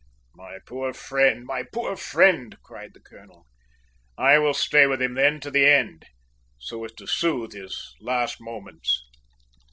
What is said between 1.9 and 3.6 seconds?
friend!" cried the colonel.